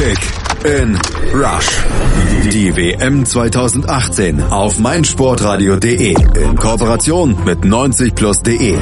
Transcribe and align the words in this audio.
Kick 0.00 0.18
in 0.64 0.98
Rush. 1.34 1.84
Die 2.50 2.74
WM 2.74 3.26
2018 3.26 4.42
auf 4.44 4.78
meinsportradio.de 4.78 6.14
in 6.42 6.56
Kooperation 6.56 7.36
mit 7.44 7.58
90plus.de. 7.58 8.78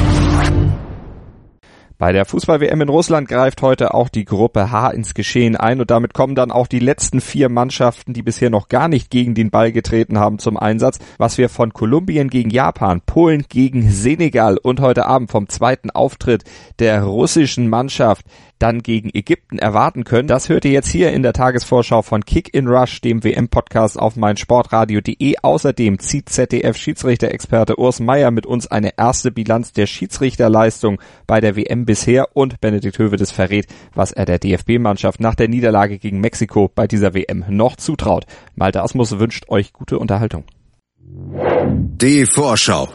Bei 1.98 2.12
der 2.12 2.26
Fußball-WM 2.26 2.80
in 2.82 2.88
Russland 2.88 3.28
greift 3.28 3.60
heute 3.60 3.92
auch 3.92 4.08
die 4.08 4.24
Gruppe 4.24 4.70
H 4.70 4.90
ins 4.90 5.14
Geschehen 5.14 5.56
ein 5.56 5.80
und 5.80 5.90
damit 5.90 6.14
kommen 6.14 6.36
dann 6.36 6.52
auch 6.52 6.68
die 6.68 6.78
letzten 6.78 7.20
vier 7.20 7.48
Mannschaften, 7.48 8.12
die 8.12 8.22
bisher 8.22 8.50
noch 8.50 8.68
gar 8.68 8.86
nicht 8.86 9.10
gegen 9.10 9.34
den 9.34 9.50
Ball 9.50 9.72
getreten 9.72 10.16
haben, 10.16 10.38
zum 10.38 10.56
Einsatz. 10.56 11.00
Was 11.16 11.38
wir 11.38 11.48
von 11.48 11.72
Kolumbien 11.72 12.30
gegen 12.30 12.50
Japan, 12.50 13.00
Polen 13.04 13.46
gegen 13.48 13.90
Senegal 13.90 14.58
und 14.58 14.78
heute 14.78 15.06
Abend 15.06 15.32
vom 15.32 15.48
zweiten 15.48 15.90
Auftritt 15.90 16.44
der 16.78 17.02
russischen 17.02 17.68
Mannschaft 17.68 18.24
dann 18.58 18.82
gegen 18.82 19.10
Ägypten 19.12 19.58
erwarten 19.58 20.04
können. 20.04 20.28
Das 20.28 20.48
hört 20.48 20.64
ihr 20.64 20.72
jetzt 20.72 20.88
hier 20.88 21.12
in 21.12 21.22
der 21.22 21.32
Tagesvorschau 21.32 22.02
von 22.02 22.24
Kick 22.24 22.54
in 22.54 22.68
Rush, 22.68 23.00
dem 23.00 23.24
WM-Podcast 23.24 23.98
auf 23.98 24.16
meinsportradio.de. 24.16 25.36
Außerdem 25.42 25.98
zieht 25.98 26.28
ZDF-Schiedsrichter-Experte 26.28 27.78
Urs 27.78 28.00
Meier 28.00 28.30
mit 28.30 28.46
uns 28.46 28.66
eine 28.66 28.92
erste 28.96 29.30
Bilanz 29.30 29.72
der 29.72 29.86
Schiedsrichterleistung 29.86 31.00
bei 31.26 31.40
der 31.40 31.56
WM 31.56 31.84
bisher 31.84 32.36
und 32.36 32.60
Benedikt 32.60 32.98
Hövedes 32.98 33.30
verrät, 33.30 33.66
was 33.94 34.12
er 34.12 34.24
der 34.24 34.38
DFB-Mannschaft 34.38 35.20
nach 35.20 35.34
der 35.34 35.48
Niederlage 35.48 35.98
gegen 35.98 36.20
Mexiko 36.20 36.70
bei 36.74 36.86
dieser 36.86 37.14
WM 37.14 37.44
noch 37.48 37.76
zutraut. 37.76 38.24
Malte 38.54 38.82
Asmus 38.82 39.18
wünscht 39.18 39.48
euch 39.48 39.72
gute 39.72 39.98
Unterhaltung. 39.98 40.44
Die 41.00 42.26
Vorschau. 42.26 42.88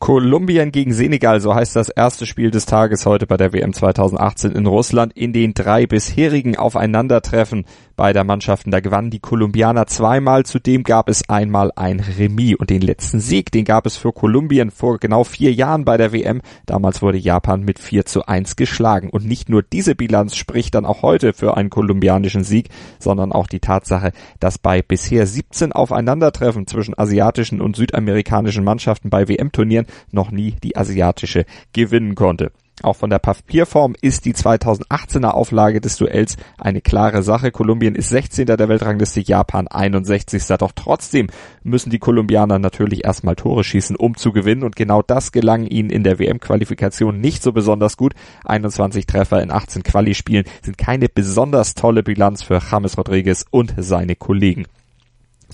Kolumbien 0.00 0.72
gegen 0.72 0.94
Senegal, 0.94 1.42
so 1.42 1.54
heißt 1.54 1.76
das 1.76 1.90
erste 1.90 2.24
Spiel 2.24 2.50
des 2.50 2.64
Tages 2.64 3.04
heute 3.04 3.26
bei 3.26 3.36
der 3.36 3.52
WM 3.52 3.74
2018 3.74 4.52
in 4.52 4.64
Russland. 4.64 5.12
In 5.12 5.34
den 5.34 5.52
drei 5.52 5.86
bisherigen 5.86 6.56
Aufeinandertreffen 6.56 7.66
beider 7.96 8.24
Mannschaften, 8.24 8.70
da 8.70 8.80
gewannen 8.80 9.10
die 9.10 9.18
Kolumbianer 9.18 9.86
zweimal, 9.86 10.46
zudem 10.46 10.84
gab 10.84 11.10
es 11.10 11.28
einmal 11.28 11.70
ein 11.76 12.00
Remis 12.00 12.56
und 12.56 12.70
den 12.70 12.80
letzten 12.80 13.20
Sieg, 13.20 13.52
den 13.52 13.66
gab 13.66 13.84
es 13.84 13.98
für 13.98 14.10
Kolumbien 14.10 14.70
vor 14.70 14.96
genau 14.98 15.22
vier 15.22 15.52
Jahren 15.52 15.84
bei 15.84 15.98
der 15.98 16.14
WM. 16.14 16.40
Damals 16.64 17.02
wurde 17.02 17.18
Japan 17.18 17.60
mit 17.60 17.78
4 17.78 18.06
zu 18.06 18.24
1 18.24 18.56
geschlagen 18.56 19.10
und 19.10 19.26
nicht 19.26 19.50
nur 19.50 19.62
diese 19.62 19.94
Bilanz 19.94 20.34
spricht 20.34 20.74
dann 20.76 20.86
auch 20.86 21.02
heute 21.02 21.34
für 21.34 21.58
einen 21.58 21.68
kolumbianischen 21.68 22.42
Sieg, 22.42 22.70
sondern 22.98 23.32
auch 23.32 23.46
die 23.46 23.60
Tatsache, 23.60 24.12
dass 24.38 24.56
bei 24.56 24.80
bisher 24.80 25.26
17 25.26 25.72
Aufeinandertreffen 25.72 26.66
zwischen 26.66 26.98
asiatischen 26.98 27.60
und 27.60 27.76
südamerikanischen 27.76 28.64
Mannschaften 28.64 29.10
bei 29.10 29.28
WM-Turnieren 29.28 29.88
noch 30.10 30.30
nie 30.30 30.56
die 30.62 30.76
asiatische 30.76 31.44
gewinnen 31.72 32.14
konnte. 32.14 32.52
Auch 32.82 32.96
von 32.96 33.10
der 33.10 33.18
Papierform 33.18 33.94
ist 34.00 34.24
die 34.24 34.32
2018er 34.32 35.28
Auflage 35.28 35.82
des 35.82 35.96
Duells 35.96 36.36
eine 36.56 36.80
klare 36.80 37.22
Sache. 37.22 37.50
Kolumbien 37.50 37.94
ist 37.94 38.08
16. 38.08 38.46
der 38.46 38.68
Weltrangliste, 38.68 39.20
Japan 39.20 39.68
61. 39.68 40.46
Doch 40.58 40.72
trotzdem 40.74 41.26
müssen 41.62 41.90
die 41.90 41.98
Kolumbianer 41.98 42.58
natürlich 42.58 43.04
erstmal 43.04 43.36
Tore 43.36 43.64
schießen, 43.64 43.96
um 43.96 44.16
zu 44.16 44.32
gewinnen. 44.32 44.62
Und 44.62 44.76
genau 44.76 45.02
das 45.02 45.30
gelang 45.30 45.66
ihnen 45.66 45.90
in 45.90 46.04
der 46.04 46.18
WM-Qualifikation 46.18 47.20
nicht 47.20 47.42
so 47.42 47.52
besonders 47.52 47.98
gut. 47.98 48.14
21 48.46 49.04
Treffer 49.04 49.42
in 49.42 49.50
18 49.50 49.82
Quali-Spielen 49.82 50.46
sind 50.62 50.78
keine 50.78 51.10
besonders 51.10 51.74
tolle 51.74 52.02
Bilanz 52.02 52.42
für 52.42 52.60
James 52.70 52.96
Rodriguez 52.96 53.44
und 53.50 53.74
seine 53.76 54.16
Kollegen. 54.16 54.64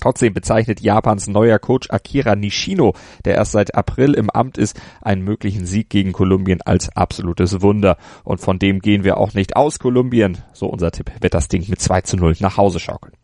Trotzdem 0.01 0.35
bezeichnet 0.35 0.81
Japans 0.81 1.27
neuer 1.27 1.59
Coach 1.59 1.91
Akira 1.91 2.37
Nishino, 2.37 2.95
der 3.25 3.35
erst 3.35 3.53
seit 3.53 3.75
April 3.75 4.15
im 4.15 4.31
Amt 4.31 4.59
ist, 4.59 4.79
einen 5.01 5.23
möglichen 5.23 5.67
Sieg 5.67 5.91
gegen 5.91 6.13
Kolumbien 6.13 6.63
als 6.63 6.95
absolutes 6.97 7.63
Wunder. 7.63 7.97
Und 8.25 8.41
von 8.41 8.59
dem 8.59 8.81
gehen 8.81 9.05
wir 9.05 9.19
auch 9.19 9.35
nicht 9.35 9.57
aus. 9.57 9.79
Kolumbien, 9.79 10.39
so 10.53 10.67
unser 10.67 10.91
Tipp, 10.91 11.11
wird 11.21 11.35
das 11.35 11.49
Ding 11.49 11.65
mit 11.69 11.81
2 11.81 12.03
zu 12.03 12.17
0 12.17 12.37
nach 12.41 12.57
Hause 12.57 12.81
schaukeln. 12.81 13.15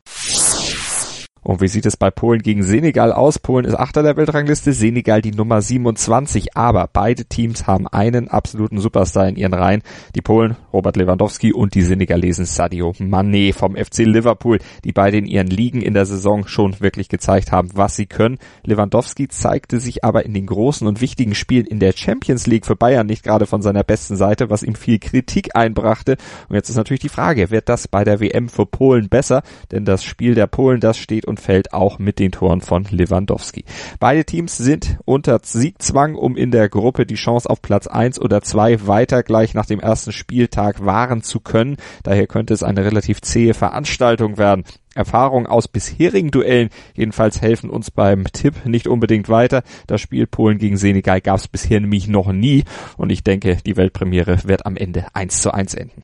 Und 1.45 1.61
wie 1.61 1.67
sieht 1.67 1.87
es 1.87 1.97
bei 1.97 2.12
Polen 2.12 2.41
gegen 2.41 2.62
Senegal 2.62 3.12
aus? 3.12 3.41
Polen 3.41 3.65
ist 3.65 3.75
Achter 3.75 4.05
der 4.05 4.17
Weltrangliste, 4.17 4.73
Senegal 4.73 5.23
die 5.23 5.33
Nummer 5.33 5.61
27. 5.61 6.57
Aber 6.57 6.89
beide 6.92 7.25
Teams 7.25 7.67
haben 7.67 7.89
einen 7.89 8.29
absoluten 8.29 8.79
Superstar 8.79 9.29
in 9.29 9.35
ihren 9.35 9.52
Reihen. 9.52 9.83
Die 10.14 10.20
Polen 10.20 10.57
Robert 10.73 10.97
Lewandowski 10.97 11.52
und 11.52 11.75
die 11.75 11.83
Senegalesen 11.83 12.45
Sadio 12.45 12.92
Mané 12.92 13.52
vom 13.52 13.75
FC 13.75 13.98
Liverpool, 13.98 14.61
die 14.85 14.92
beide 14.92 15.19
in 15.19 15.27
ihren 15.27 15.48
Ligen 15.48 15.83
in 15.83 15.95
der 15.95 16.07
Saison 16.07 16.47
schon 16.47 16.79
wirklich 16.79 17.08
gezeigt 17.08 17.51
haben, 17.51 17.70
was 17.75 17.97
sie 17.97 18.07
können. 18.07 18.39
Lewandowski 18.64 19.27
zeigte 19.27 19.81
sich 19.81 20.05
aber 20.05 20.25
in 20.25 20.35
den 20.35 20.47
großen 20.47 20.86
und 20.86 21.01
wichtigen 21.01 21.35
Spielen 21.35 21.67
in 21.67 21.81
der 21.81 21.92
Champions 21.92 22.47
League 22.47 22.67
für 22.67 22.77
Bayern 22.77 23.08
nicht 23.08 23.25
gerade 23.25 23.47
von 23.47 23.63
seiner 23.63 23.83
besten 23.83 24.14
Seite, 24.14 24.48
was 24.48 24.63
ihm 24.63 24.77
viel 24.77 25.01
Kritik 25.01 25.57
einbrachte. 25.57 26.19
Und 26.48 26.55
jetzt 26.55 26.69
ist 26.69 26.77
natürlich 26.77 27.01
die 27.01 27.08
Frage, 27.08 27.51
wird 27.51 27.69
das 27.69 27.89
bei 27.89 28.05
der 28.05 28.20
WM 28.20 28.48
für 28.48 28.64
Polen 28.64 29.08
besser? 29.08 29.42
Denn 29.73 29.85
das 29.85 30.05
Spiel 30.05 30.36
der 30.36 30.47
Polen, 30.47 30.79
das 30.79 30.98
steht 30.98 31.27
und 31.33 31.41
fällt 31.41 31.73
auch 31.73 31.98
mit 31.98 32.19
den 32.19 32.31
Toren 32.31 32.61
von 32.61 32.85
Lewandowski. 32.91 33.65
Beide 33.98 34.27
Teams 34.27 34.59
sind 34.59 34.98
unter 35.07 35.41
Siegzwang, 35.43 36.15
um 36.15 36.37
in 36.37 36.51
der 36.51 36.69
Gruppe 36.69 37.07
die 37.07 37.15
Chance 37.15 37.48
auf 37.48 37.63
Platz 37.63 37.87
eins 37.87 38.20
oder 38.20 38.43
zwei 38.43 38.87
weiter 38.87 39.23
gleich 39.23 39.55
nach 39.55 39.65
dem 39.65 39.81
ersten 39.81 40.13
Spieltag 40.13 40.85
wahren 40.85 41.23
zu 41.23 41.41
können. 41.41 41.79
Daher 42.03 42.27
könnte 42.27 42.53
es 42.53 42.63
eine 42.63 42.85
relativ 42.85 43.23
zähe 43.23 43.55
Veranstaltung 43.55 44.37
werden. 44.37 44.65
Erfahrungen 44.95 45.47
aus 45.47 45.69
bisherigen 45.69 46.31
Duellen 46.31 46.69
jedenfalls 46.93 47.41
helfen 47.41 47.70
uns 47.70 47.91
beim 47.91 48.25
Tipp 48.31 48.67
nicht 48.67 48.87
unbedingt 48.87 49.31
weiter. 49.31 49.63
Das 49.87 50.03
Spiel 50.03 50.27
Polen 50.27 50.59
gegen 50.59 50.77
Senegal 50.77 51.23
gab 51.23 51.39
es 51.39 51.49
bisher 51.49 51.81
nämlich 51.81 52.09
noch 52.09 52.31
nie 52.31 52.64
und 52.99 53.09
ich 53.09 53.25
denke, 53.25 53.57
die 53.64 53.79
Weltpremiere 53.79 54.41
wird 54.45 54.67
am 54.67 54.77
Ende 54.77 55.07
eins 55.14 55.41
zu 55.41 55.55
eins 55.55 55.73
enden. 55.73 56.03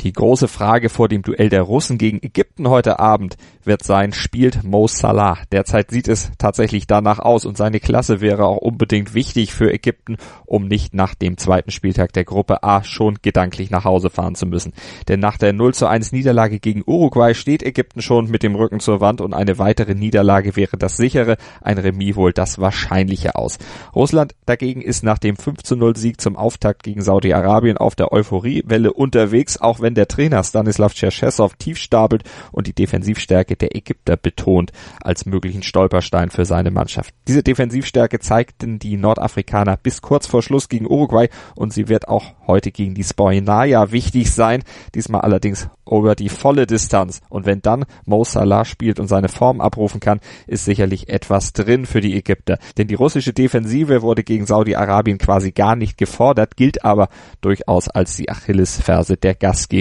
Die 0.00 0.12
große 0.12 0.46
Frage 0.46 0.90
vor 0.90 1.08
dem 1.08 1.22
Duell 1.22 1.48
der 1.48 1.62
Russen 1.62 1.96
gegen 1.96 2.22
Ägypten 2.22 2.68
heute 2.68 3.00
Abend 3.00 3.36
wird 3.64 3.82
sein, 3.82 4.12
spielt 4.12 4.62
Mo 4.62 4.86
Salah. 4.86 5.38
Derzeit 5.50 5.90
sieht 5.90 6.06
es 6.06 6.30
tatsächlich 6.38 6.86
danach 6.86 7.18
aus 7.18 7.46
und 7.46 7.56
seine 7.56 7.80
Klasse 7.80 8.20
wäre 8.20 8.44
auch 8.44 8.58
unbedingt 8.58 9.14
wichtig 9.14 9.54
für 9.54 9.72
Ägypten, 9.72 10.18
um 10.44 10.68
nicht 10.68 10.94
nach 10.94 11.14
dem 11.14 11.38
zweiten 11.38 11.70
Spieltag 11.70 12.12
der 12.12 12.24
Gruppe 12.24 12.62
A 12.62 12.84
schon 12.84 13.18
gedanklich 13.22 13.70
nach 13.70 13.84
Hause 13.84 14.10
fahren 14.10 14.34
zu 14.34 14.46
müssen. 14.46 14.74
Denn 15.08 15.18
nach 15.18 15.38
der 15.38 15.54
0 15.54 15.74
zu 15.74 15.86
1 15.86 16.12
Niederlage 16.12 16.60
gegen 16.60 16.82
Uruguay 16.86 17.34
steht 17.34 17.62
Ägypten 17.62 18.02
schon 18.02 18.30
mit 18.30 18.42
dem 18.42 18.54
Rücken 18.54 18.80
zur 18.80 19.00
Wand 19.00 19.20
und 19.20 19.32
eine 19.32 19.58
weitere 19.58 19.94
Niederlage 19.94 20.56
wäre 20.56 20.76
das 20.76 20.96
sichere, 20.96 21.38
ein 21.62 21.78
Remis 21.78 22.16
wohl 22.16 22.32
das 22.32 22.58
wahrscheinliche 22.58 23.34
aus. 23.34 23.58
Russland 23.94 24.34
dagegen 24.44 24.82
ist 24.82 25.02
nach 25.02 25.18
dem 25.18 25.36
5 25.36 25.62
zu 25.62 25.74
0 25.74 25.96
Sieg 25.96 26.20
zum 26.20 26.36
Auftakt 26.36 26.82
gegen 26.82 27.02
Saudi-Arabien 27.02 27.78
auf 27.78 27.94
der 27.94 28.12
Euphoriewelle 28.12 28.92
unterwegs, 28.92 29.58
auch 29.58 29.80
wenn 29.80 29.85
der 29.94 30.08
Trainer 30.08 30.42
Stanislav 30.42 30.94
Cherchesov 30.94 31.54
tief 31.56 31.78
stapelt 31.78 32.24
und 32.52 32.66
die 32.66 32.72
Defensivstärke 32.72 33.56
der 33.56 33.76
Ägypter 33.76 34.16
betont 34.16 34.72
als 35.00 35.26
möglichen 35.26 35.62
Stolperstein 35.62 36.30
für 36.30 36.44
seine 36.44 36.70
Mannschaft. 36.70 37.14
Diese 37.28 37.42
Defensivstärke 37.42 38.18
zeigten 38.18 38.78
die 38.78 38.96
Nordafrikaner 38.96 39.76
bis 39.76 40.02
kurz 40.02 40.26
vor 40.26 40.42
Schluss 40.42 40.68
gegen 40.68 40.86
Uruguay 40.86 41.28
und 41.54 41.72
sie 41.72 41.88
wird 41.88 42.08
auch 42.08 42.34
heute 42.46 42.70
gegen 42.72 42.94
die 42.94 43.04
Spoinaya 43.04 43.92
wichtig 43.92 44.32
sein, 44.32 44.62
diesmal 44.94 45.22
allerdings 45.22 45.68
über 45.88 46.14
die 46.14 46.28
volle 46.28 46.66
Distanz. 46.66 47.20
Und 47.28 47.46
wenn 47.46 47.62
dann 47.62 47.84
Mo 48.04 48.24
Salah 48.24 48.64
spielt 48.64 48.98
und 48.98 49.08
seine 49.08 49.28
Form 49.28 49.60
abrufen 49.60 50.00
kann, 50.00 50.20
ist 50.46 50.64
sicherlich 50.64 51.08
etwas 51.08 51.52
drin 51.52 51.86
für 51.86 52.00
die 52.00 52.16
Ägypter. 52.16 52.58
Denn 52.76 52.88
die 52.88 52.94
russische 52.94 53.32
Defensive 53.32 54.02
wurde 54.02 54.24
gegen 54.24 54.46
Saudi-Arabien 54.46 55.18
quasi 55.18 55.52
gar 55.52 55.76
nicht 55.76 55.96
gefordert, 55.98 56.56
gilt 56.56 56.84
aber 56.84 57.08
durchaus 57.40 57.88
als 57.88 58.16
die 58.16 58.30
Achillesferse 58.30 59.16
der 59.16 59.34
Gastgeber. 59.34 59.75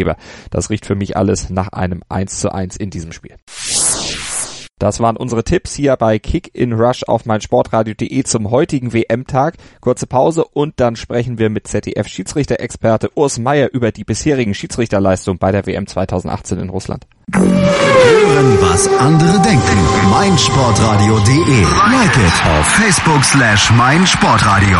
Das 0.49 0.69
riecht 0.69 0.85
für 0.85 0.95
mich 0.95 1.15
alles 1.17 1.49
nach 1.49 1.69
einem 1.69 2.01
1 2.09 2.39
zu 2.39 2.53
1 2.53 2.77
in 2.77 2.89
diesem 2.89 3.11
Spiel. 3.11 3.35
Das 4.77 4.99
waren 4.99 5.15
unsere 5.15 5.45
Tipps 5.45 5.73
hier 5.73 5.95
bei 5.95 6.19
Kick 6.19 6.51
in 6.53 6.73
Rush 6.73 7.03
auf 7.03 7.25
meinsportradio.de 7.25 8.23
zum 8.23 8.51
heutigen 8.51 8.91
WM-Tag. 8.91 9.55
Kurze 9.79 10.05
Pause 10.05 10.43
und 10.43 10.73
dann 10.81 10.97
sprechen 10.97 11.37
wir 11.37 11.49
mit 11.49 11.67
ZDF-Schiedsrichter-Experte 11.67 13.09
Urs 13.15 13.39
Meier 13.39 13.69
über 13.71 13.93
die 13.93 14.03
bisherigen 14.03 14.53
Schiedsrichterleistungen 14.53 15.39
bei 15.39 15.53
der 15.53 15.65
WM 15.65 15.87
2018 15.87 16.59
in 16.59 16.69
Russland. 16.69 17.07
Hören, 17.33 18.57
was 18.59 18.87
andere 18.99 19.41
denken. 19.41 20.09
meinsportradio.de. 20.09 21.61
Like 21.61 22.17
it 22.17 22.45
auf 22.45 22.65
Facebook 22.67 23.23
slash 23.23 23.71
meinsportradio. 23.71 24.79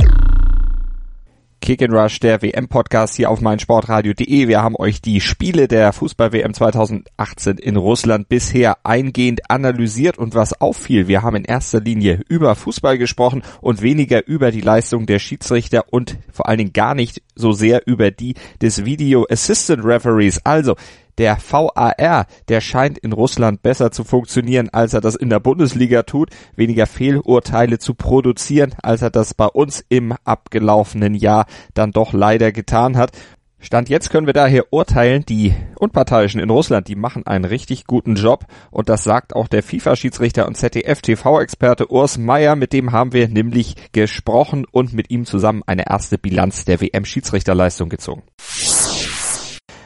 Kick 1.61 1.83
and 1.83 1.93
Rush, 1.93 2.19
der 2.19 2.41
WM-Podcast 2.41 3.15
hier 3.15 3.29
auf 3.29 3.39
meinsportradio.de. 3.39 4.47
Wir 4.47 4.63
haben 4.63 4.75
euch 4.75 4.99
die 4.99 5.21
Spiele 5.21 5.67
der 5.67 5.93
Fußball-WM 5.93 6.55
2018 6.55 7.59
in 7.59 7.75
Russland 7.77 8.27
bisher 8.29 8.77
eingehend 8.83 9.49
analysiert 9.51 10.17
und 10.17 10.33
was 10.33 10.59
auffiel, 10.59 11.07
wir 11.07 11.21
haben 11.21 11.35
in 11.35 11.45
erster 11.45 11.79
Linie 11.79 12.21
über 12.27 12.55
Fußball 12.55 12.97
gesprochen 12.97 13.43
und 13.61 13.83
weniger 13.83 14.27
über 14.27 14.49
die 14.49 14.61
Leistung 14.61 15.05
der 15.05 15.19
Schiedsrichter 15.19 15.85
und 15.91 16.17
vor 16.31 16.49
allen 16.49 16.57
Dingen 16.57 16.73
gar 16.73 16.95
nicht 16.95 17.21
so 17.35 17.51
sehr 17.51 17.85
über 17.85 18.09
die 18.09 18.33
des 18.59 18.83
Video 18.83 19.27
Assistant 19.29 19.85
Referees. 19.85 20.43
Also, 20.43 20.75
der 21.21 21.37
VAR, 21.37 22.25
der 22.49 22.61
scheint 22.61 22.97
in 22.97 23.13
Russland 23.13 23.61
besser 23.61 23.91
zu 23.91 24.03
funktionieren, 24.03 24.69
als 24.69 24.95
er 24.95 25.01
das 25.01 25.13
in 25.13 25.29
der 25.29 25.39
Bundesliga 25.39 26.01
tut, 26.01 26.31
weniger 26.55 26.87
Fehlurteile 26.87 27.77
zu 27.77 27.93
produzieren, 27.93 28.73
als 28.81 29.03
er 29.03 29.11
das 29.11 29.35
bei 29.35 29.45
uns 29.45 29.85
im 29.87 30.15
abgelaufenen 30.23 31.13
Jahr 31.13 31.45
dann 31.75 31.91
doch 31.91 32.13
leider 32.13 32.51
getan 32.51 32.97
hat. 32.97 33.11
Stand 33.59 33.89
jetzt 33.89 34.09
können 34.09 34.25
wir 34.25 34.33
daher 34.33 34.73
urteilen, 34.73 35.23
die 35.23 35.53
Unparteiischen 35.77 36.41
in 36.41 36.49
Russland, 36.49 36.87
die 36.87 36.95
machen 36.95 37.27
einen 37.27 37.45
richtig 37.45 37.85
guten 37.85 38.15
Job 38.15 38.45
und 38.71 38.89
das 38.89 39.03
sagt 39.03 39.35
auch 39.35 39.47
der 39.47 39.61
FIFA-Schiedsrichter 39.61 40.47
und 40.47 40.57
ZDF-TV-Experte 40.57 41.91
Urs 41.91 42.17
Meier, 42.17 42.55
mit 42.55 42.73
dem 42.73 42.91
haben 42.91 43.13
wir 43.13 43.27
nämlich 43.27 43.75
gesprochen 43.91 44.65
und 44.71 44.93
mit 44.93 45.11
ihm 45.11 45.25
zusammen 45.25 45.61
eine 45.67 45.87
erste 45.87 46.17
Bilanz 46.17 46.65
der 46.65 46.81
WM-Schiedsrichterleistung 46.81 47.89
gezogen. 47.89 48.23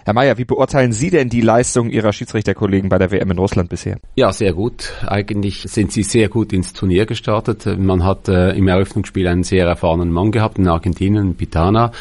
Herr 0.06 0.13
Mayer, 0.13 0.38
wie 0.38 0.46
beurteilen 0.46 0.92
Sie 0.92 1.10
denn 1.10 1.30
die 1.30 1.42
Leistung 1.42 1.90
Ihrer 1.90 2.13
Schiedsrichterkollegen 2.13 2.90
bei 2.90 3.00
der 3.00 3.10
WM 3.10 3.31
in 3.31 3.40
Russland 3.40 3.69
bisher? 3.69 3.98
Ja, 4.13 4.31
sehr 4.31 4.54
gut. 4.54 4.94
Eigentlich 5.07 5.63
sind 5.63 5.92
sie 5.92 6.04
sehr 6.04 6.30
gut 6.30 6.54
ins 6.54 6.74
Turnier 6.74 7.07
gestartet. 7.07 7.66
Man 7.80 8.04
hat 8.04 8.30
äh, 8.30 8.52
im 8.52 8.68
Eröffnungsspiel 8.68 9.28
einen 9.28 9.42
sehr 9.42 9.66
erfahrenen 9.66 10.12
Mann 10.12 10.30
gehabt 10.31 10.60
in 10.60 10.68
Argentinien, 10.68 11.34
Pitana. 11.34 11.92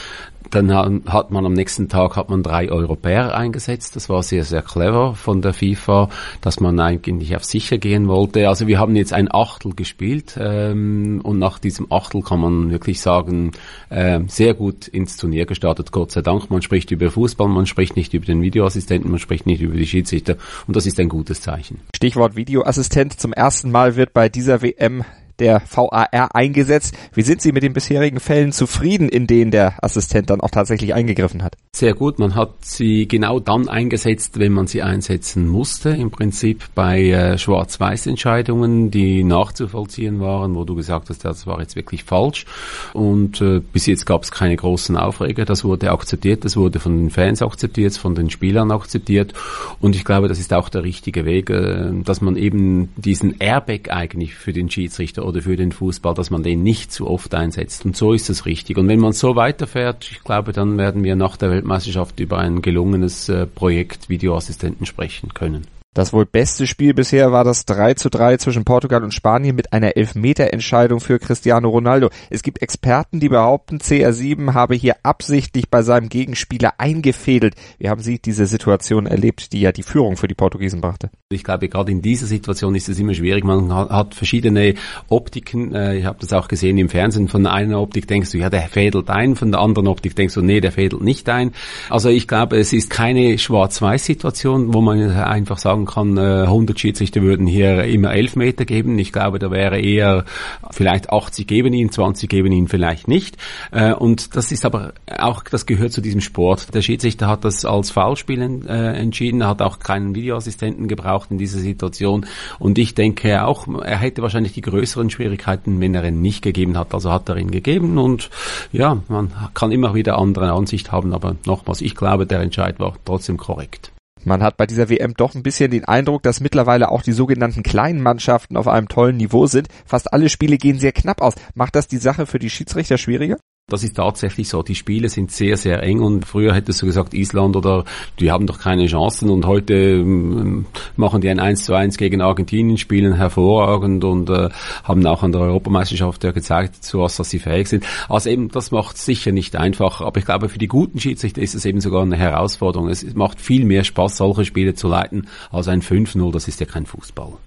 Dann 0.51 0.73
hat 1.07 1.31
man 1.31 1.47
am 1.47 1.53
nächsten 1.53 1.89
Tag 1.89 2.17
hat 2.17 2.31
man 2.31 2.43
drei 2.43 2.71
Europäer 2.71 3.37
eingesetzt. 3.37 3.97
Das 3.97 4.09
war 4.09 4.23
sehr, 4.23 4.45
sehr 4.45 4.63
clever 4.63 5.15
von 5.15 5.43
der 5.43 5.53
FIFA, 5.53 6.09
dass 6.41 6.61
man 6.61 6.79
eigentlich 6.79 7.35
auf 7.37 7.45
sicher 7.45 7.79
gehen 7.79 8.09
wollte. 8.09 8.49
Also 8.49 8.67
wir 8.67 8.79
haben 8.79 8.97
jetzt 8.97 9.13
ein 9.13 9.33
Achtel 9.33 9.75
gespielt 9.75 10.39
ähm, 10.41 11.21
und 11.23 11.39
nach 11.39 11.59
diesem 11.59 11.91
Achtel 11.91 12.23
kann 12.23 12.41
man 12.41 12.71
wirklich 12.71 13.01
sagen, 13.01 13.53
äh, 13.91 14.21
sehr 14.27 14.55
gut 14.55 14.89
ins 14.89 15.17
Turnier 15.17 15.47
gestartet, 15.47 15.93
Gott 15.93 16.13
sei 16.13 16.23
Dank. 16.23 16.51
Man 16.51 16.63
spricht 16.63 16.91
über 16.91 17.11
Fußball, 17.11 17.49
man 17.49 17.67
spricht 17.67 17.97
nicht 17.97 18.15
über 18.15 18.27
den 18.27 18.43
Videoassistenten, 18.43 19.11
man 19.11 19.21
spricht 19.21 19.47
nicht 19.47 19.63
über 19.63 19.77
die 19.77 19.87
Schiedsrichter 19.87 20.37
und 20.67 20.77
das 20.77 20.87
ist 20.87 20.99
ein 21.01 21.09
gutes 21.09 21.41
Zeichen. 21.41 21.81
Stichwort 21.97 22.37
Videoassistent. 22.37 23.19
Zum 23.19 23.33
ersten 23.33 23.71
Mal 23.71 23.97
wird 23.97 24.13
bei 24.13 24.29
dieser 24.29 24.63
WM 24.63 25.05
der 25.39 25.63
VAR 25.69 26.35
eingesetzt. 26.35 26.95
Wie 27.13 27.23
sind 27.23 27.43
Sie 27.43 27.53
mit 27.53 27.63
den 27.63 27.73
bisherigen 27.73 28.21
Fällen 28.21 28.53
zufrieden, 28.53 29.09
in 29.09 29.27
denen 29.27 29.51
der 29.51 29.83
Assistent 29.83 30.31
dann 30.31 30.41
auch 30.41 30.51
tatsächlich 30.51 30.95
eingegriffen 30.95 31.43
hat? 31.43 31.57
Sehr 31.75 31.95
gut. 31.95 32.19
Man 32.19 32.35
hat 32.35 32.65
sie 32.65 33.09
genau 33.09 33.41
dann 33.41 33.69
eingesetzt, 33.69 34.39
wenn 34.39 34.53
man 34.53 34.67
sie 34.67 34.83
einsetzen 34.83 35.49
musste. 35.49 35.91
Im 35.91 36.11
Prinzip 36.11 36.65
bei 36.75 37.03
äh, 37.11 37.39
Schwarz-Weiß-Entscheidungen, 37.39 38.91
die 38.91 39.25
nachzuvollziehen 39.25 40.21
waren, 40.21 40.55
wo 40.55 40.65
du 40.65 40.77
gesagt 40.77 41.11
hast, 41.11 41.25
das 41.25 41.47
war 41.47 41.61
jetzt 41.61 41.75
wirklich 41.75 42.05
falsch. 42.05 42.47
Und 42.93 43.41
äh, 43.41 43.61
bis 43.61 43.87
jetzt 43.87 44.07
gab 44.07 44.23
es 44.23 44.31
keine 44.31 44.57
großen 44.57 44.97
Aufreger. 44.97 45.45
Das 45.45 45.65
wurde 45.65 45.91
akzeptiert, 45.91 46.45
das 46.45 46.57
wurde 46.57 46.79
von 46.79 46.97
den 46.97 47.11
Fans 47.11 47.43
akzeptiert, 47.43 47.97
von 47.97 48.15
den 48.15 48.31
Spielern 48.31 48.71
akzeptiert. 48.71 49.35
Und 49.81 49.97
ich 49.97 50.05
glaube, 50.05 50.29
das 50.29 50.39
ist 50.39 50.53
auch 50.53 50.69
der 50.69 50.85
richtige 50.85 51.25
Weg, 51.25 51.51
äh, 51.51 51.91
dass 52.05 52.21
man 52.21 52.37
eben 52.37 52.91
diesen 52.97 53.41
Airbag 53.41 53.91
eigentlich 53.91 54.35
für 54.35 54.53
den 54.53 54.71
Schiedsrichter 54.71 55.24
oder 55.25 55.43
für 55.43 55.57
den 55.57 55.73
Fußball, 55.73 56.15
dass 56.15 56.31
man 56.31 56.43
den 56.43 56.63
nicht 56.63 56.93
zu 56.93 57.09
oft 57.09 57.35
einsetzt. 57.35 57.85
Und 57.85 57.97
so 57.97 58.13
ist 58.13 58.31
es 58.31 58.47
richtig. 58.47 58.79
Und 58.79 58.89
wenn 58.89 59.01
man 59.01 59.13
so 59.13 59.37
weiterfährt, 59.37 60.09
ich 60.11 60.23
glaube, 60.23 60.53
dann 60.53 60.79
werden 60.79 61.03
wir 61.05 61.17
nach 61.17 61.37
der 61.37 61.51
Weltmeisterschaft 61.51 62.21
über 62.21 62.39
ein 62.39 62.63
gelungenes 62.63 63.29
äh, 63.29 63.47
Projekt 63.47 64.09
Videoassistenten 64.09 64.87
sprechen 64.87 65.35
können. 65.35 65.67
Das 65.95 66.13
wohl 66.13 66.27
beste 66.27 66.67
Spiel 66.67 66.93
bisher 66.93 67.31
war 67.31 67.45
das 67.45 67.67
3 67.67 67.95
zu 67.95 68.11
3 68.11 68.39
zwischen 68.39 68.65
Portugal 68.65 69.05
und 69.05 69.15
Spanien 69.15 69.55
mit 69.55 69.73
einer 69.73 69.97
Elfmeterentscheidung 69.97 70.99
für 70.99 71.21
Cristiano 71.21 71.69
Ronaldo. 71.69 72.11
Es 72.31 72.43
gibt 72.43 72.63
Experten, 72.63 73.21
die 73.21 73.29
behaupten, 73.29 73.79
CR7 73.79 74.55
habe 74.55 74.75
hier 74.75 74.97
absichtlich 75.05 75.71
bei 75.71 75.83
seinem 75.83 76.09
Gegenspieler 76.09 76.75
eingefädelt. 76.79 77.55
Wie 77.79 77.89
haben 77.89 78.03
Sie 78.03 78.19
diese 78.19 78.47
Situation 78.47 79.07
erlebt, 79.07 79.53
die 79.53 79.61
ja 79.61 79.71
die 79.71 79.85
Führung 79.85 80.17
für 80.17 80.27
die 80.27 80.35
Portugiesen 80.35 80.81
brachte? 80.81 81.11
Ich 81.31 81.45
glaube, 81.45 81.69
gerade 81.69 81.93
in 81.93 82.03
dieser 82.03 82.27
Situation 82.27 82.75
ist 82.75 82.89
es 82.89 82.99
immer 82.99 83.15
schwierig. 83.15 83.45
Man 83.45 83.73
hat 83.73 84.17
verschiedene 84.17 84.75
Optiken. 85.09 85.73
Äh, 85.77 85.99
ich 85.99 86.07
habe 86.07 86.19
das 86.21 86.33
auch 86.33 86.49
gesehen 86.49 86.77
im 86.77 86.89
Fernsehen. 86.89 87.29
Von 87.29 87.47
einer 87.47 87.81
Optik 87.81 88.09
denkst 88.09 88.33
du, 88.33 88.39
ja, 88.39 88.51
der 88.51 88.63
fädelt 88.63 89.11
ein. 89.11 89.37
Von 89.37 89.53
der 89.53 89.61
anderen 89.61 89.87
Optik 89.87 90.17
denkst 90.17 90.35
du, 90.35 90.43
nee, 90.43 90.61
der 90.61 90.73
fädelt 90.73 91.03
nicht 91.03 91.29
ein. 91.29 91.53
Also 91.89 92.09
ich 92.09 92.27
glaube, 92.27 92.59
es 92.59 92.73
ist 92.73 92.91
keine 92.91 93.39
Schwarz-Weiß-Situation, 93.39 94.75
wo 94.75 94.81
man 94.81 95.11
einfach 95.13 95.59
sagen 95.59 95.84
sagen 95.85 96.17
kann, 96.17 96.19
100 96.19 96.77
äh, 96.77 96.81
Schiedsrichter 96.81 97.23
würden 97.23 97.47
hier 97.47 97.85
immer 97.85 98.13
11 98.13 98.37
Meter 98.37 98.65
geben. 98.65 98.99
Ich 98.99 99.13
glaube, 99.13 99.39
da 99.39 99.51
wäre 99.51 99.81
eher 99.81 100.25
vielleicht 100.71 101.11
80 101.11 101.47
geben 101.47 101.73
ihn, 101.73 101.91
20 101.91 102.29
geben 102.29 102.53
ihn 102.53 102.69
vielleicht 102.69 103.09
nicht. 103.09 103.37
Äh, 103.71 103.93
und 103.93 104.37
das 104.37 104.53
ist 104.53 104.65
aber 104.65 104.93
auch, 105.19 105.43
das 105.45 105.67
gehört 105.67 105.93
zu 105.93 106.01
diesem 106.01 106.21
Sport. 106.21 106.75
Der 106.75 106.83
Schiedsrichter 106.83 107.29
hat 107.29 107.45
das 107.45 107.65
als 107.65 107.91
Foulspiel 107.91 108.63
äh, 108.67 108.99
entschieden, 108.99 109.47
hat 109.47 109.63
auch 109.63 109.79
keinen 109.79 110.15
Videoassistenten 110.15 110.89
gebraucht 110.89 111.31
in 111.31 111.39
dieser 111.39 111.59
Situation. 111.59 112.27
Und 112.59 112.79
ich 112.79 112.95
denke 112.95 113.45
auch, 113.45 113.67
er 113.83 113.99
hätte 113.99 114.23
wahrscheinlich 114.23 114.53
die 114.53 114.63
größeren 114.63 115.11
Schwierigkeiten, 115.11 115.81
wenn 115.81 115.95
er 115.95 116.05
ihn 116.05 116.21
nicht 116.21 116.43
gegeben 116.43 116.79
hat. 116.79 116.95
Also 116.95 117.13
hat 117.13 117.29
er 117.29 117.37
ihn 117.37 117.51
gegeben 117.51 117.99
und 117.99 118.31
ja, 118.73 118.99
man 119.09 119.33
kann 119.55 119.73
immer 119.73 119.95
wieder 119.95 120.19
andere 120.19 120.53
Ansicht 120.53 120.93
haben, 120.93 121.13
aber 121.13 121.37
nochmals, 121.47 121.81
ich 121.81 121.95
glaube, 121.95 122.27
der 122.27 122.41
Entscheid 122.41 122.79
war 122.81 122.95
trotzdem 123.05 123.37
korrekt. 123.37 123.94
Man 124.25 124.43
hat 124.43 124.57
bei 124.57 124.67
dieser 124.67 124.89
WM 124.89 125.15
doch 125.15 125.35
ein 125.35 125.43
bisschen 125.43 125.71
den 125.71 125.85
Eindruck, 125.85 126.23
dass 126.23 126.41
mittlerweile 126.41 126.91
auch 126.91 127.03
die 127.03 127.13
sogenannten 127.13 127.63
kleinen 127.63 128.01
Mannschaften 128.01 128.57
auf 128.57 128.69
einem 128.69 128.89
tollen 128.89 129.17
Niveau 129.17 129.47
sind. 129.47 129.69
Fast 129.85 130.13
alle 130.13 130.29
Spiele 130.29 130.57
gehen 130.57 130.79
sehr 130.79 130.93
knapp 130.93 131.21
aus. 131.21 131.35
Macht 131.55 131.77
das 131.77 131.89
die 131.89 131.99
Sache 131.99 132.27
für 132.27 132.39
die 132.39 132.51
Schiedsrichter 132.51 132.99
schwieriger? 132.99 133.37
Das 133.67 133.83
ist 133.83 133.97
tatsächlich 133.97 134.51
so. 134.51 134.63
Die 134.63 134.75
Spiele 134.75 135.09
sind 135.09 135.33
sehr, 135.33 135.57
sehr 135.57 135.83
eng 135.83 136.01
und 136.01 136.27
früher 136.27 136.55
hättest 136.55 136.83
du 136.83 136.87
gesagt, 136.87 137.15
Island 137.15 137.57
oder 137.57 137.87
die 138.21 138.31
haben 138.31 138.47
doch 138.47 138.59
keine 138.59 138.87
Chancen 138.87 139.31
und 139.31 139.47
heute 139.47 139.73
ähm, 139.75 140.67
machen 140.97 141.23
die 141.23 141.31
ein 141.31 141.41
1 141.41 141.65
zu 141.65 141.73
1 141.73 141.97
gegen 141.97 142.21
Argentinien, 142.21 142.77
spielen 142.77 143.15
hervorragend 143.15 144.05
und 144.05 144.29
äh, 144.29 144.51
haben 144.83 145.07
auch 145.07 145.23
an 145.23 145.33
der 145.33 145.41
Europameisterschaft 145.41 146.25
ja 146.25 146.33
gezeigt, 146.33 146.85
zu 146.85 146.99
was 146.99 147.17
dass 147.17 147.31
sie 147.31 147.39
fähig 147.39 147.69
sind. 147.69 147.87
Also 148.07 148.29
eben, 148.29 148.51
das 148.51 148.71
macht 148.71 148.99
sicher 148.99 149.33
nicht 149.33 149.57
einfach, 149.57 150.03
aber 150.03 150.19
ich 150.19 150.27
glaube, 150.27 150.51
für 150.51 150.59
die 150.59 150.69
guten 150.69 151.01
Schiedsrichter 151.01 151.41
ist 151.41 151.55
es 151.55 151.65
eben 151.65 151.81
sogar 151.81 152.03
eine 152.03 152.17
Herausforderung. 152.17 152.91
Es 152.91 153.15
macht 153.15 153.41
viel 153.41 153.65
mehr 153.65 153.85
Spaß, 153.85 154.19
solche 154.19 154.45
Spiele 154.45 154.75
zu 154.75 154.89
leiten, 154.89 155.27
als 155.51 155.69
ein 155.69 155.81
5-0, 155.81 156.31
das 156.33 156.49
ist 156.49 156.61
ja 156.61 156.67
kein 156.67 156.85
Fußball. 156.85 157.39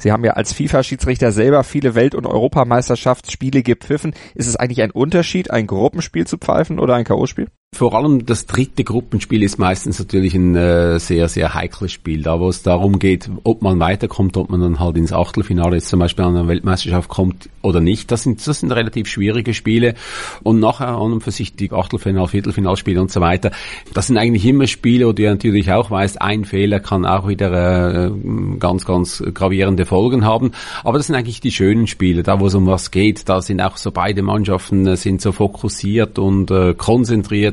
Sie 0.00 0.12
haben 0.12 0.24
ja 0.24 0.32
als 0.32 0.54
FIFA-Schiedsrichter 0.54 1.30
selber 1.30 1.62
viele 1.62 1.94
Welt- 1.94 2.14
und 2.14 2.26
Europameisterschaftsspiele 2.26 3.62
gepfiffen. 3.62 4.14
Ist 4.34 4.46
es 4.46 4.56
eigentlich 4.56 4.80
ein 4.80 4.90
Unterschied, 4.90 5.50
ein 5.50 5.66
Gruppenspiel 5.66 6.26
zu 6.26 6.38
pfeifen 6.38 6.78
oder 6.78 6.94
ein 6.94 7.04
K.O.-Spiel? 7.04 7.48
Vor 7.72 7.94
allem 7.94 8.26
das 8.26 8.46
dritte 8.46 8.82
Gruppenspiel 8.82 9.44
ist 9.44 9.58
meistens 9.58 10.00
natürlich 10.00 10.34
ein 10.34 10.56
äh, 10.56 10.98
sehr, 10.98 11.28
sehr 11.28 11.54
heikles 11.54 11.92
Spiel, 11.92 12.22
da 12.22 12.40
wo 12.40 12.48
es 12.48 12.62
darum 12.62 12.98
geht, 12.98 13.30
ob 13.44 13.62
man 13.62 13.78
weiterkommt, 13.78 14.36
ob 14.36 14.50
man 14.50 14.60
dann 14.60 14.80
halt 14.80 14.96
ins 14.96 15.12
Achtelfinale 15.12 15.76
jetzt 15.76 15.88
zum 15.88 16.00
Beispiel 16.00 16.24
an 16.24 16.34
der 16.34 16.48
Weltmeisterschaft 16.48 17.08
kommt 17.08 17.48
oder 17.62 17.80
nicht. 17.80 18.10
Das 18.10 18.24
sind, 18.24 18.44
das 18.46 18.60
sind 18.60 18.72
relativ 18.72 19.06
schwierige 19.06 19.54
Spiele. 19.54 19.94
Und 20.42 20.58
nachher 20.58 20.88
an 20.88 21.12
und 21.12 21.22
für 21.22 21.30
sich 21.30 21.54
die 21.54 21.70
Achtelfinal, 21.70 22.26
Viertelfinalspiele 22.26 23.00
und 23.00 23.12
so 23.12 23.20
weiter. 23.20 23.52
Das 23.94 24.08
sind 24.08 24.18
eigentlich 24.18 24.44
immer 24.44 24.66
Spiele, 24.66 25.06
wo 25.06 25.12
du 25.12 25.22
natürlich 25.22 25.72
auch 25.72 25.92
weißt, 25.92 26.20
ein 26.20 26.44
Fehler 26.44 26.80
kann 26.80 27.06
auch 27.06 27.28
wieder 27.28 28.08
äh, 28.08 28.10
ganz, 28.58 28.84
ganz 28.84 29.22
gravierende 29.32 29.86
Folgen 29.86 30.24
haben. 30.24 30.50
Aber 30.82 30.98
das 30.98 31.06
sind 31.06 31.14
eigentlich 31.14 31.40
die 31.40 31.52
schönen 31.52 31.86
Spiele, 31.86 32.24
da 32.24 32.40
wo 32.40 32.46
es 32.48 32.54
um 32.54 32.66
was 32.66 32.90
geht. 32.90 33.28
Da 33.28 33.40
sind 33.40 33.60
auch 33.62 33.76
so 33.76 33.92
beide 33.92 34.22
Mannschaften 34.22 34.88
äh, 34.88 34.96
sind 34.96 35.22
so 35.22 35.30
fokussiert 35.30 36.18
und 36.18 36.50
äh, 36.50 36.74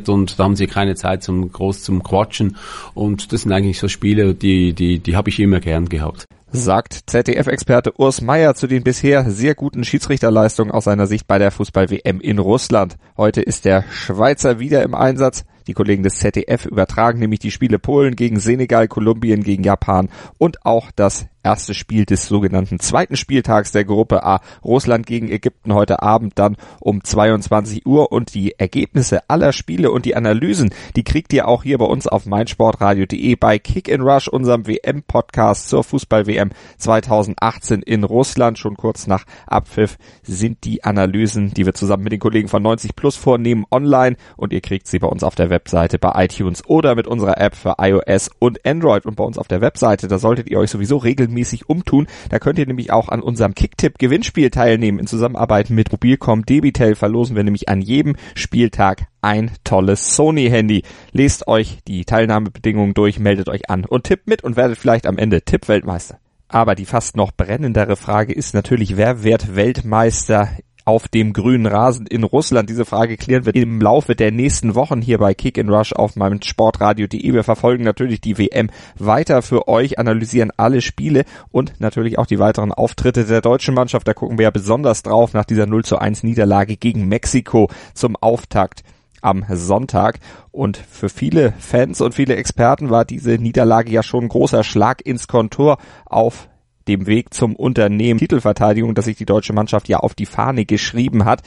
und 0.09 0.39
da 0.39 0.43
haben 0.43 0.55
sie 0.55 0.67
keine 0.67 0.95
Zeit 0.95 1.23
zum 1.23 1.51
groß 1.51 1.83
zum 1.83 2.03
Quatschen 2.03 2.57
und 2.93 3.31
das 3.31 3.41
sind 3.41 3.51
eigentlich 3.51 3.79
so 3.79 3.87
Spiele, 3.87 4.33
die 4.33 4.73
die 4.73 4.99
die 4.99 5.15
habe 5.15 5.29
ich 5.29 5.39
immer 5.39 5.59
gern 5.59 5.89
gehabt. 5.89 6.25
Sagt 6.49 7.01
ZDF-Experte 7.07 7.99
Urs 7.99 8.21
Meier 8.21 8.55
zu 8.55 8.67
den 8.67 8.81
bisher 8.81 9.29
sehr 9.29 9.53
guten 9.53 9.83
Schiedsrichterleistungen 9.83 10.71
aus 10.71 10.85
seiner 10.85 11.05
Sicht 11.05 11.27
bei 11.27 11.37
der 11.39 11.51
Fußball-WM 11.51 12.21
in 12.21 12.39
Russland. 12.39 12.95
Heute 13.17 13.41
ist 13.41 13.65
der 13.65 13.83
Schweizer 13.91 14.57
wieder 14.57 14.81
im 14.83 14.95
Einsatz. 14.95 15.43
Die 15.67 15.73
Kollegen 15.73 16.03
des 16.03 16.19
ZDF 16.19 16.65
übertragen 16.65 17.19
nämlich 17.19 17.41
die 17.41 17.51
Spiele 17.51 17.79
Polen 17.79 18.15
gegen 18.15 18.39
Senegal, 18.39 18.87
Kolumbien 18.87 19.43
gegen 19.43 19.63
Japan 19.63 20.07
und 20.37 20.65
auch 20.65 20.89
das 20.95 21.27
erste 21.47 21.73
Spiel 21.73 22.03
des 22.03 22.27
sogenannten 22.27 22.77
zweiten 22.77 23.15
Spieltags 23.15 23.71
der 23.71 23.85
Gruppe 23.85 24.25
A. 24.25 24.41
Russland 24.65 25.05
gegen 25.05 25.31
Ägypten 25.31 25.73
heute 25.73 26.03
Abend 26.03 26.33
dann 26.35 26.57
um 26.81 27.01
22 27.01 27.85
Uhr 27.85 28.11
und 28.11 28.33
die 28.33 28.59
Ergebnisse 28.59 29.21
aller 29.29 29.53
Spiele 29.53 29.91
und 29.91 30.03
die 30.03 30.17
Analysen, 30.17 30.73
die 30.97 31.05
kriegt 31.05 31.31
ihr 31.31 31.47
auch 31.47 31.63
hier 31.63 31.77
bei 31.77 31.85
uns 31.85 32.05
auf 32.05 32.25
meinsportradio.de 32.25 33.37
bei 33.37 33.59
Kick 33.59 33.87
in 33.87 34.01
Rush, 34.01 34.27
unserem 34.27 34.67
WM-Podcast 34.67 35.69
zur 35.69 35.85
Fußball-WM 35.85 36.49
2018 36.79 37.81
in 37.81 38.03
Russland. 38.03 38.59
Schon 38.59 38.75
kurz 38.75 39.07
nach 39.07 39.23
Abpfiff 39.45 39.97
sind 40.23 40.65
die 40.65 40.83
Analysen, 40.83 41.53
die 41.53 41.65
wir 41.65 41.73
zusammen 41.73 42.03
mit 42.03 42.11
den 42.11 42.19
Kollegen 42.19 42.49
von 42.49 42.61
90 42.61 42.93
Plus 42.93 43.15
vornehmen, 43.15 43.63
online 43.71 44.17
und 44.35 44.51
ihr 44.51 44.59
kriegt 44.59 44.87
sie 44.87 44.99
bei 44.99 45.07
uns 45.07 45.23
auf 45.23 45.35
der 45.35 45.49
Webseite 45.49 45.97
bei 45.97 46.25
iTunes 46.25 46.65
oder 46.67 46.93
mit 46.95 47.07
unserer 47.07 47.39
App 47.39 47.55
für 47.55 47.75
iOS 47.79 48.31
und 48.37 48.65
Android 48.65 49.05
und 49.05 49.15
bei 49.15 49.23
uns 49.23 49.37
auf 49.37 49.47
der 49.47 49.61
Webseite. 49.61 50.09
Da 50.09 50.19
solltet 50.19 50.49
ihr 50.49 50.59
euch 50.59 50.71
sowieso 50.71 50.97
regelmäßig 50.97 51.36
umtun. 51.67 52.07
Da 52.29 52.39
könnt 52.39 52.59
ihr 52.59 52.65
nämlich 52.65 52.91
auch 52.91 53.09
an 53.09 53.21
unserem 53.21 53.55
Kicktipp 53.55 53.97
Gewinnspiel 53.99 54.49
teilnehmen. 54.49 54.99
In 54.99 55.07
Zusammenarbeit 55.07 55.69
mit 55.69 55.91
Mobilcom 55.91 56.45
Debitel 56.45 56.95
verlosen 56.95 57.35
wir 57.35 57.43
nämlich 57.43 57.69
an 57.69 57.81
jedem 57.81 58.15
Spieltag 58.35 59.07
ein 59.21 59.51
tolles 59.63 60.15
Sony-Handy. 60.15 60.83
Lest 61.11 61.47
euch 61.47 61.79
die 61.87 62.05
Teilnahmebedingungen 62.05 62.93
durch, 62.93 63.19
meldet 63.19 63.49
euch 63.49 63.69
an 63.69 63.85
und 63.85 64.05
tippt 64.05 64.27
mit 64.27 64.43
und 64.43 64.55
werdet 64.55 64.77
vielleicht 64.77 65.05
am 65.05 65.17
Ende 65.17 65.41
Tippweltmeister. 65.41 66.19
Aber 66.49 66.75
die 66.75 66.85
fast 66.85 67.17
noch 67.17 67.31
brennendere 67.31 67.97
Frage 67.97 68.33
ist 68.33 68.53
natürlich, 68.53 68.95
wer 68.95 69.23
wird 69.23 69.55
Weltmeister 69.55 70.49
auf 70.87 71.09
dem 71.09 71.33
grünen 71.33 71.65
Rasen 71.65 72.07
in 72.07 72.23
Russland? 72.23 72.69
Diese 72.69 72.85
Frage 72.85 73.17
klären 73.17 73.45
wir 73.45 73.53
im 73.53 73.81
Laufe 73.81 74.15
der 74.15 74.31
nächsten 74.31 74.73
Wochen 74.73 75.01
hier 75.01 75.17
bei 75.17 75.33
Kick 75.33 75.57
in 75.57 75.69
Rush 75.69 75.91
auf 75.91 76.15
meinem 76.15 76.41
Sportradio.de. 76.41 77.33
Wir 77.33 77.43
verfolgen 77.43 77.83
natürlich 77.83 78.21
die 78.21 78.37
WM 78.37 78.69
weiter 78.97 79.41
für 79.41 79.67
euch, 79.67 79.99
analysieren 79.99 80.51
alle 80.55 80.81
Spiele 80.81 81.25
und 81.51 81.73
natürlich 81.79 82.17
auch 82.17 82.25
die 82.25 82.39
weiteren 82.39 82.71
Auftritte 82.71 83.25
der 83.25 83.41
deutschen 83.41 83.75
Mannschaft. 83.75 84.07
Da 84.07 84.13
gucken 84.13 84.37
wir 84.37 84.43
ja 84.43 84.49
besonders 84.49 85.03
drauf 85.03 85.33
nach 85.33 85.43
dieser 85.43 85.65
0 85.65 85.83
zu 85.83 85.97
1 85.97 86.23
Niederlage 86.23 86.77
gegen 86.77 87.09
Mexiko 87.09 87.69
zum 87.93 88.15
Auftakt 88.15 88.83
am 89.21 89.45
Sonntag. 89.51 90.19
Und 90.51 90.77
für 90.77 91.09
viele 91.09 91.53
Fans 91.59 91.99
und 91.99 92.15
viele 92.15 92.37
Experten 92.37 92.89
war 92.89 93.03
diese 93.03 93.31
Niederlage 93.31 93.91
ja 93.91 94.03
schon 94.03 94.25
ein 94.25 94.29
großer 94.29 94.63
Schlag 94.63 95.05
ins 95.05 95.27
Kontor 95.27 95.79
auf 96.05 96.47
dem 96.87 97.07
Weg 97.07 97.33
zum 97.33 97.55
Unternehmen 97.55 98.19
Titelverteidigung, 98.19 98.95
das 98.95 99.05
sich 99.05 99.17
die 99.17 99.25
deutsche 99.25 99.53
Mannschaft 99.53 99.87
ja 99.87 99.97
auf 99.99 100.15
die 100.15 100.25
Fahne 100.25 100.65
geschrieben 100.65 101.25
hat. 101.25 101.41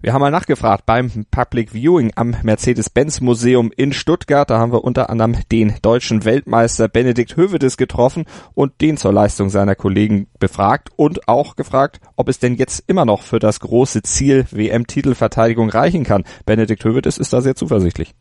Wir 0.00 0.12
haben 0.12 0.20
mal 0.20 0.30
nachgefragt 0.30 0.86
beim 0.86 1.10
Public 1.32 1.72
Viewing 1.72 2.12
am 2.14 2.36
Mercedes-Benz 2.44 3.20
Museum 3.20 3.72
in 3.76 3.92
Stuttgart. 3.92 4.48
Da 4.48 4.60
haben 4.60 4.70
wir 4.70 4.84
unter 4.84 5.10
anderem 5.10 5.34
den 5.50 5.74
deutschen 5.82 6.24
Weltmeister 6.24 6.86
Benedikt 6.86 7.36
Hövedes 7.36 7.76
getroffen 7.76 8.24
und 8.54 8.80
den 8.80 8.96
zur 8.96 9.12
Leistung 9.12 9.50
seiner 9.50 9.74
Kollegen 9.74 10.28
befragt 10.38 10.90
und 10.94 11.26
auch 11.26 11.56
gefragt, 11.56 12.00
ob 12.14 12.28
es 12.28 12.38
denn 12.38 12.54
jetzt 12.54 12.84
immer 12.86 13.04
noch 13.04 13.22
für 13.22 13.40
das 13.40 13.58
große 13.58 14.02
Ziel 14.02 14.46
WM-Titelverteidigung 14.52 15.68
reichen 15.68 16.04
kann. 16.04 16.22
Benedikt 16.46 16.84
Hövedes 16.84 17.18
ist 17.18 17.32
da 17.32 17.40
sehr 17.40 17.56
zuversichtlich. 17.56 18.14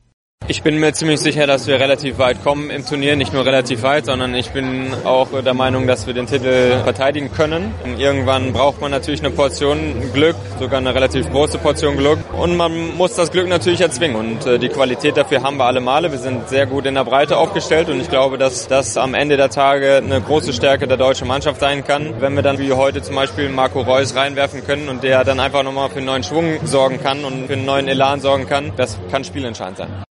Ich 0.49 0.63
bin 0.63 0.79
mir 0.79 0.93
ziemlich 0.93 1.19
sicher, 1.19 1.45
dass 1.45 1.67
wir 1.67 1.77
relativ 1.77 2.19
weit 2.19 2.41
kommen 2.41 2.69
im 2.69 2.85
Turnier. 2.85 3.17
Nicht 3.17 3.33
nur 3.33 3.45
relativ 3.45 3.81
weit, 3.81 4.05
sondern 4.05 4.33
ich 4.33 4.51
bin 4.51 4.93
auch 5.03 5.27
der 5.43 5.53
Meinung, 5.53 5.87
dass 5.87 6.07
wir 6.07 6.13
den 6.13 6.25
Titel 6.25 6.79
verteidigen 6.83 7.33
können. 7.33 7.73
Und 7.83 7.99
irgendwann 7.99 8.53
braucht 8.53 8.79
man 8.79 8.89
natürlich 8.89 9.19
eine 9.19 9.31
Portion 9.31 10.13
Glück, 10.13 10.37
sogar 10.57 10.79
eine 10.79 10.95
relativ 10.95 11.29
große 11.29 11.57
Portion 11.57 11.97
Glück. 11.97 12.19
Und 12.31 12.55
man 12.55 12.95
muss 12.95 13.13
das 13.15 13.29
Glück 13.29 13.49
natürlich 13.49 13.81
erzwingen. 13.81 14.15
Und 14.15 14.45
äh, 14.45 14.57
die 14.57 14.69
Qualität 14.69 15.17
dafür 15.17 15.43
haben 15.43 15.57
wir 15.57 15.65
alle 15.65 15.81
Male. 15.81 16.13
Wir 16.13 16.17
sind 16.17 16.47
sehr 16.47 16.65
gut 16.65 16.85
in 16.85 16.95
der 16.95 17.03
Breite 17.03 17.35
aufgestellt. 17.35 17.89
Und 17.89 17.99
ich 17.99 18.09
glaube, 18.09 18.37
dass 18.37 18.69
das 18.69 18.95
am 18.95 19.15
Ende 19.15 19.35
der 19.35 19.49
Tage 19.49 19.97
eine 19.97 20.21
große 20.21 20.53
Stärke 20.53 20.87
der 20.87 20.95
deutschen 20.95 21.27
Mannschaft 21.27 21.59
sein 21.59 21.83
kann. 21.83 22.21
Wenn 22.21 22.35
wir 22.35 22.41
dann 22.41 22.57
wie 22.57 22.71
heute 22.71 23.01
zum 23.01 23.15
Beispiel 23.15 23.49
Marco 23.49 23.81
Reus 23.81 24.15
reinwerfen 24.15 24.65
können 24.65 24.87
und 24.87 25.03
der 25.03 25.25
dann 25.25 25.41
einfach 25.41 25.63
nochmal 25.63 25.89
für 25.89 25.97
einen 25.97 26.05
neuen 26.05 26.23
Schwung 26.23 26.65
sorgen 26.65 27.03
kann 27.03 27.25
und 27.25 27.47
für 27.47 27.53
einen 27.53 27.65
neuen 27.65 27.89
Elan 27.89 28.21
sorgen 28.21 28.47
kann, 28.47 28.71
das 28.77 28.97
kann 29.11 29.25
spielentscheidend 29.25 29.77
sein 29.79 30.06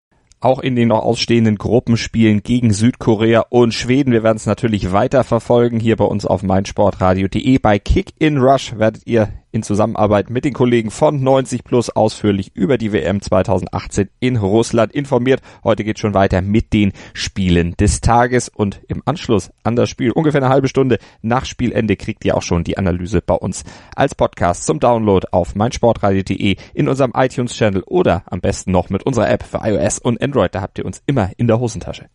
auch 0.47 0.61
in 0.61 0.77
den 0.77 0.89
noch 0.89 1.03
ausstehenden 1.03 1.57
Gruppenspielen 1.57 2.45
gegen 2.45 2.73
Südkorea 2.73 3.47
und 3.51 3.75
Schweden. 3.75 4.13
Wir 4.13 4.23
werden 4.23 4.37
es 4.37 4.47
natürlich 4.47 4.93
weiter 4.93 5.25
verfolgen 5.25 5.81
hier 5.81 5.97
bei 5.97 6.05
uns 6.05 6.25
auf 6.25 6.45
meinsportradio.de. 6.45 7.59
Bei 7.59 7.81
Kick 7.81 8.13
in 8.21 8.39
Rush 8.39 8.79
werdet 8.79 9.03
ihr 9.07 9.29
in 9.57 9.63
Zusammenarbeit 9.63 10.31
mit 10.31 10.45
den 10.45 10.53
Kollegen 10.53 10.91
von 10.91 11.23
90 11.23 11.65
Plus 11.65 11.89
ausführlich 11.91 12.55
über 12.55 12.77
die 12.77 12.93
WM 12.93 13.23
2018 13.23 14.11
in 14.21 14.37
Russland 14.37 14.93
informiert. 14.93 15.41
Heute 15.65 15.83
geht 15.83 15.99
schon 15.99 16.15
weiter 16.15 16.43
mit 16.43 16.73
den 16.75 16.93
Spielen 17.15 17.75
des 17.77 18.03
Tages 18.03 18.51
und 18.51 18.83
im 18.87 19.03
Anschluss 19.07 19.51
an 19.65 19.75
das 19.75 19.89
Spiel, 19.89 20.13
ungefähr 20.13 20.43
eine 20.43 20.51
halbe 20.51 20.69
Stunde 20.69 20.99
nach 21.23 21.47
Spielende, 21.47 21.97
kriegt 21.97 22.25
ihr 22.27 22.37
auch 22.37 22.43
schon 22.43 22.65
die 22.65 22.77
Analyse 22.77 23.23
bei 23.23 23.35
uns 23.35 23.65
als 23.97 24.15
Podcast 24.15 24.67
zum 24.67 24.79
Download 24.79 25.27
auf 25.33 25.55
meinsportradio.de 25.55 26.57
in 26.75 26.89
unserem 26.89 27.13
iTunes-Channel 27.17 27.83
oder 27.87 28.25
am 28.27 28.41
besten 28.41 28.73
noch 28.73 28.91
mit 28.91 29.05
unserer 29.05 29.31
App 29.31 29.43
für 29.43 29.61
iOS 29.63 29.99
und 29.99 30.23
Android. 30.23 30.55
Da 30.55 30.61
habt 30.61 30.79
ihr 30.79 30.85
uns 30.85 31.03
immer 31.07 31.31
in 31.39 31.47
der 31.47 31.59
Hosentasche. 31.59 32.07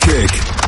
Kick 0.00 0.67